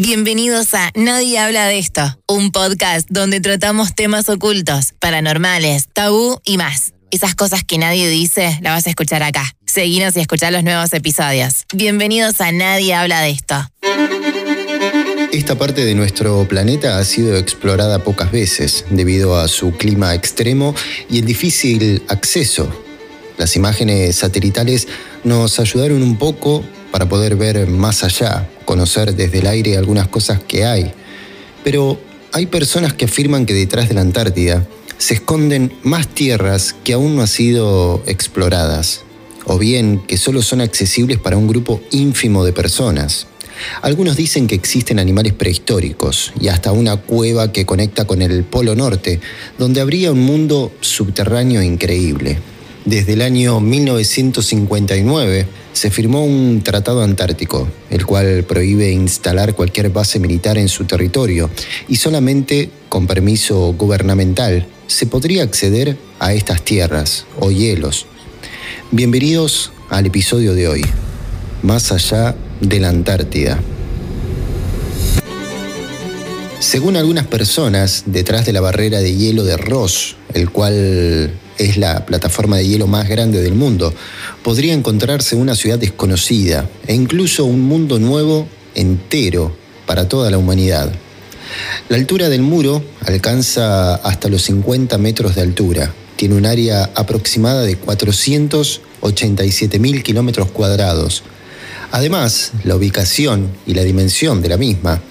[0.00, 6.56] Bienvenidos a Nadie habla de esto, un podcast donde tratamos temas ocultos, paranormales, tabú y
[6.56, 6.92] más.
[7.10, 9.56] Esas cosas que nadie dice, las vas a escuchar acá.
[9.66, 11.64] Seguinos y escuchar los nuevos episodios.
[11.74, 13.56] Bienvenidos a Nadie habla de esto.
[15.32, 20.76] Esta parte de nuestro planeta ha sido explorada pocas veces debido a su clima extremo
[21.10, 22.72] y el difícil acceso.
[23.36, 24.86] Las imágenes satelitales
[25.24, 30.42] nos ayudaron un poco para poder ver más allá, conocer desde el aire algunas cosas
[30.46, 30.92] que hay.
[31.64, 31.98] Pero
[32.32, 34.68] hay personas que afirman que detrás de la Antártida
[34.98, 39.04] se esconden más tierras que aún no han sido exploradas,
[39.46, 43.26] o bien que solo son accesibles para un grupo ínfimo de personas.
[43.80, 48.74] Algunos dicen que existen animales prehistóricos y hasta una cueva que conecta con el Polo
[48.74, 49.18] Norte,
[49.58, 52.38] donde habría un mundo subterráneo increíble.
[52.84, 60.18] Desde el año 1959 se firmó un tratado antártico, el cual prohíbe instalar cualquier base
[60.18, 61.50] militar en su territorio
[61.88, 68.06] y solamente con permiso gubernamental se podría acceder a estas tierras o hielos.
[68.90, 70.84] Bienvenidos al episodio de hoy,
[71.62, 73.60] Más allá de la Antártida.
[76.58, 82.06] Según algunas personas, detrás de la barrera de hielo de Ross, el cual es la
[82.06, 83.92] plataforma de hielo más grande del mundo,
[84.42, 89.54] podría encontrarse una ciudad desconocida e incluso un mundo nuevo entero
[89.86, 90.90] para toda la humanidad.
[91.88, 95.92] La altura del muro alcanza hasta los 50 metros de altura.
[96.16, 101.22] Tiene un área aproximada de 487 mil kilómetros cuadrados.
[101.90, 105.02] Además, la ubicación y la dimensión de la misma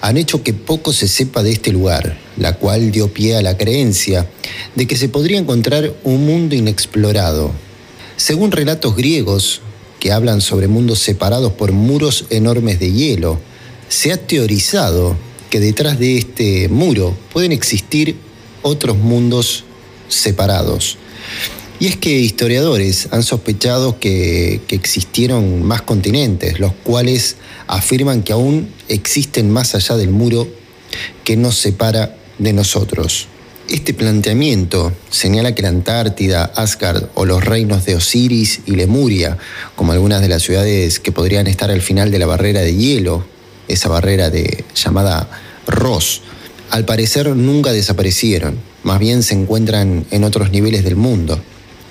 [0.00, 3.56] han hecho que poco se sepa de este lugar, la cual dio pie a la
[3.56, 4.28] creencia
[4.74, 7.52] de que se podría encontrar un mundo inexplorado.
[8.16, 9.60] Según relatos griegos
[9.98, 13.40] que hablan sobre mundos separados por muros enormes de hielo,
[13.88, 15.16] se ha teorizado
[15.48, 18.16] que detrás de este muro pueden existir
[18.62, 19.64] otros mundos
[20.08, 20.98] separados.
[21.78, 28.70] Y es que historiadores han sospechado que, existieron más continentes, los cuales afirman que aún
[28.88, 30.48] existen más allá del muro
[31.24, 33.28] que nos separa de nosotros.
[33.68, 39.36] Este planteamiento señala que la Antártida, Asgard o los reinos de Osiris y Lemuria,
[39.74, 43.26] como algunas de las ciudades que podrían estar al final de la barrera de hielo,
[43.68, 45.28] esa barrera de, llamada
[45.66, 46.22] Ross,
[46.70, 51.38] al parecer nunca desaparecieron, más bien se encuentran en otros niveles del mundo.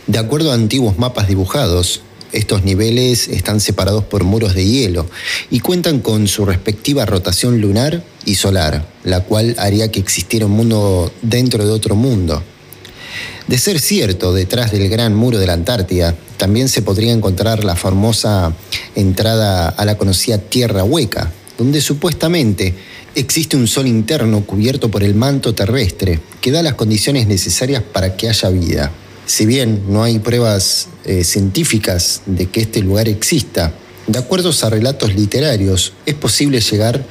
[0.07, 2.01] De acuerdo a antiguos mapas dibujados,
[2.31, 5.07] estos niveles están separados por muros de hielo
[5.49, 10.51] y cuentan con su respectiva rotación lunar y solar, la cual haría que existiera un
[10.51, 12.43] mundo dentro de otro mundo.
[13.47, 17.75] De ser cierto, detrás del gran muro de la Antártida también se podría encontrar la
[17.75, 18.53] famosa
[18.95, 22.75] entrada a la conocida Tierra Hueca, donde supuestamente
[23.16, 28.16] existe un sol interno cubierto por el manto terrestre que da las condiciones necesarias para
[28.16, 28.91] que haya vida.
[29.28, 33.74] Si bien no hay pruebas eh, científicas de que este lugar exista,
[34.06, 37.03] de acuerdo a relatos literarios, es posible llegar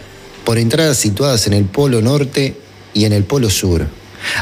[0.44, 2.56] por entradas situadas en el Polo Norte
[2.92, 3.88] y en el Polo Sur,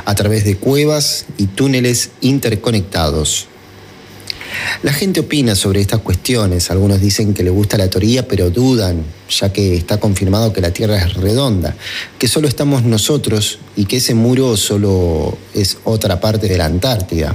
[0.04, 3.46] a través de cuevas y túneles interconectados.
[4.82, 9.02] La gente opina sobre estas cuestiones, algunos dicen que le gusta la teoría, pero dudan,
[9.30, 11.74] ya que está confirmado que la Tierra es redonda,
[12.18, 17.34] que solo estamos nosotros y que ese muro solo es otra parte de la Antártida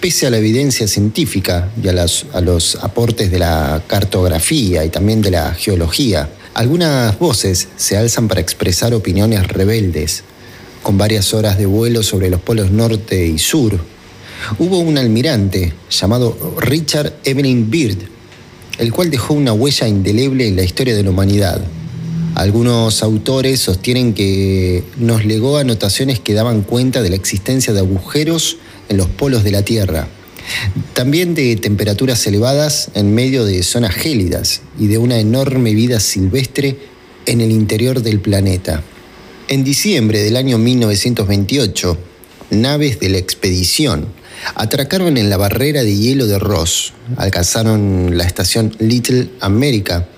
[0.00, 1.92] pese a la evidencia científica y a,
[2.40, 8.40] los aportes de la cartografía y también de la geología, algunas voces se alzan para
[8.40, 10.22] expresar opiniones rebeldes,
[10.82, 13.78] con varias horas de vuelo sobre los polos norte y sur.
[14.58, 17.98] Hubo un almirante llamado Richard Evelyn Beard,
[18.78, 21.60] el cual dejó una huella indeleble en la historia de la humanidad.
[22.36, 28.58] Algunos autores sostienen que nos legó anotaciones que daban cuenta de la existencia de agujeros
[28.88, 30.08] en los polos de la Tierra,
[30.94, 36.78] también de temperaturas elevadas en medio de zonas gélidas y de una enorme vida silvestre
[37.26, 38.82] en el interior del planeta.
[39.48, 41.98] En diciembre del año 1928,
[42.50, 44.08] naves de la expedición
[44.54, 50.08] atracaron en la barrera de hielo de Ross, alcanzaron la estación Little America,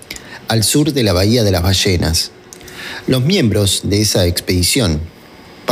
[0.47, 2.31] al sur de la Bahía de las Ballenas.
[3.07, 5.01] Los miembros de esa expedición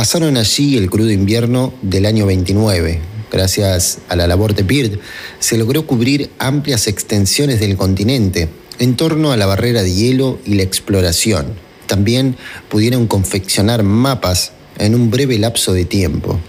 [0.00, 3.00] Pasaron allí el crudo invierno del año 29.
[3.30, 4.98] Gracias a la labor de Beard,
[5.40, 8.48] se logró cubrir amplias extensiones del continente
[8.78, 11.48] en torno a la barrera de hielo y la exploración.
[11.86, 12.36] También
[12.70, 16.40] pudieron confeccionar mapas en un breve lapso de tiempo.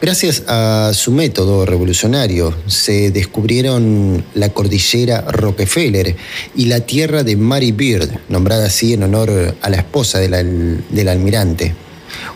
[0.00, 6.16] Gracias a su método revolucionario se descubrieron la cordillera Rockefeller
[6.56, 11.08] y la tierra de Mary Beard, nombrada así en honor a la esposa del, del
[11.08, 11.74] almirante.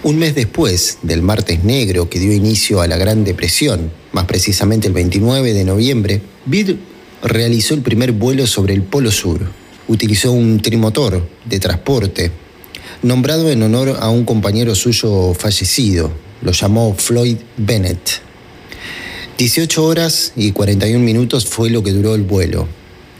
[0.02, 4.86] Un mes después del martes negro que dio inicio a la Gran Depresión, más precisamente
[4.86, 6.76] el 29 de noviembre, Beard
[7.22, 9.40] realizó el primer vuelo sobre el Polo Sur.
[9.88, 12.30] Utilizó un trimotor de transporte,
[13.02, 16.10] nombrado en honor a un compañero suyo fallecido,
[16.42, 18.20] lo llamó Floyd Bennett.
[19.38, 22.66] 18 horas y 41 minutos fue lo que duró el vuelo.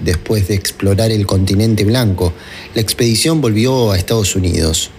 [0.00, 2.32] Después de explorar el continente blanco,
[2.74, 4.90] la expedición volvió a Estados Unidos.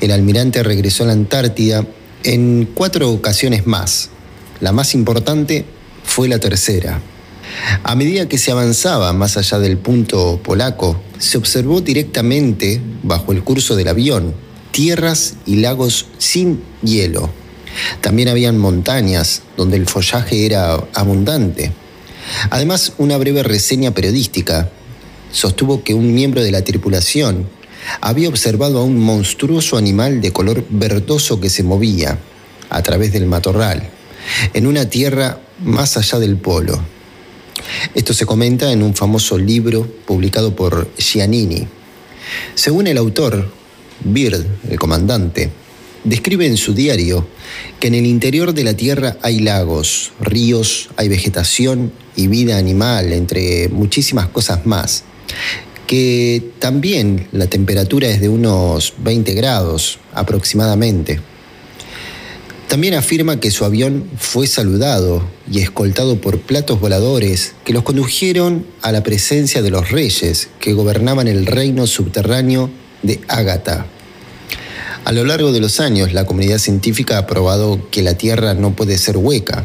[0.00, 1.86] El almirante regresó a la Antártida
[2.24, 4.10] en cuatro ocasiones más.
[4.60, 5.64] La más importante
[6.04, 7.00] fue la tercera.
[7.82, 13.42] A medida que se avanzaba más allá del punto polaco, se observó directamente, bajo el
[13.42, 14.34] curso del avión,
[14.70, 17.30] tierras y lagos sin hielo.
[18.00, 21.72] También habían montañas donde el follaje era abundante.
[22.50, 24.70] Además, una breve reseña periodística
[25.32, 27.48] sostuvo que un miembro de la tripulación
[28.00, 32.18] había observado a un monstruoso animal de color verdoso que se movía
[32.70, 33.88] a través del matorral,
[34.54, 36.80] en una tierra más allá del polo.
[37.94, 41.66] Esto se comenta en un famoso libro publicado por Giannini.
[42.54, 43.50] Según el autor,
[44.04, 45.50] Beard, el comandante,
[46.04, 47.26] describe en su diario
[47.80, 53.12] que en el interior de la Tierra hay lagos, ríos, hay vegetación y vida animal,
[53.12, 55.04] entre muchísimas cosas más,
[55.88, 61.18] que también la temperatura es de unos 20 grados aproximadamente.
[62.68, 68.66] También afirma que su avión fue saludado y escoltado por platos voladores que los condujeron
[68.82, 72.68] a la presencia de los reyes que gobernaban el reino subterráneo
[73.02, 73.86] de Ágata.
[75.06, 78.76] A lo largo de los años, la comunidad científica ha probado que la Tierra no
[78.76, 79.64] puede ser hueca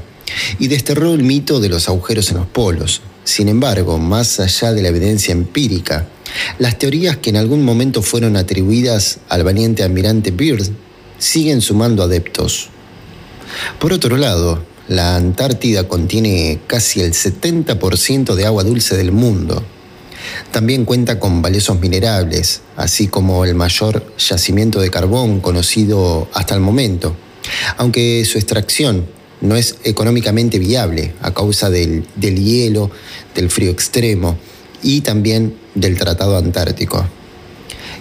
[0.58, 3.02] y desterró el mito de los agujeros en los polos.
[3.24, 6.08] Sin embargo, más allá de la evidencia empírica,
[6.60, 10.70] las teorías que en algún momento fueron atribuidas al valiente almirante Beard
[11.18, 12.70] siguen sumando adeptos.
[13.80, 19.64] Por otro lado, la Antártida contiene casi el 70% de agua dulce del mundo.
[20.52, 26.62] También cuenta con valiosos minerables, así como el mayor yacimiento de carbón conocido hasta el
[26.62, 27.16] momento,
[27.78, 29.06] aunque su extracción
[29.44, 32.90] no es económicamente viable a causa del, del hielo,
[33.36, 34.38] del frío extremo
[34.82, 37.06] y también del Tratado Antártico.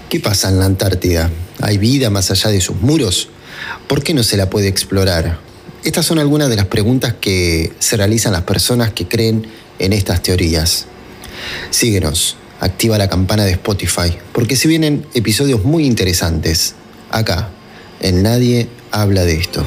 [0.08, 1.30] ¿Qué pasa en la Antártida?
[1.60, 3.28] ¿Hay vida más allá de sus muros?
[3.88, 5.40] ¿Por qué no se la puede explorar?
[5.84, 9.48] Estas son algunas de las preguntas que se realizan las personas que creen
[9.80, 10.86] en estas teorías.
[11.70, 16.76] Síguenos, activa la campana de Spotify, porque se vienen episodios muy interesantes.
[17.10, 17.50] Acá,
[18.00, 19.66] en Nadie habla de esto.